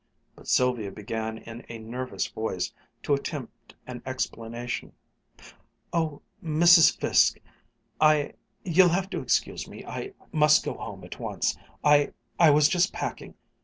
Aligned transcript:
But 0.35 0.47
Sylvia 0.47 0.91
began 0.91 1.37
in 1.37 1.63
a 1.69 1.77
nervous 1.77 2.25
voice 2.25 2.73
to 3.03 3.13
attempt 3.13 3.75
an 3.85 4.01
explanation: 4.03 4.93
"Oh, 5.93 6.23
Mrs. 6.43 6.97
Fiske 6.99 7.39
I 7.99 8.33
you'll 8.65 8.89
have 8.89 9.11
to 9.11 9.21
excuse 9.21 9.67
me 9.67 9.85
I 9.85 10.13
must 10.31 10.65
go 10.65 10.73
home 10.73 11.03
at 11.03 11.19
once 11.19 11.55
I 11.83 12.13
I 12.39 12.49
was 12.49 12.67
just 12.67 12.91
packing. 12.91 13.35